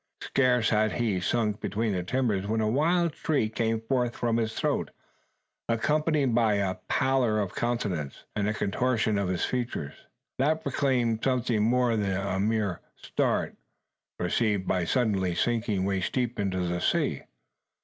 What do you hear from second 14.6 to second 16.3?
by suddenly sinking waist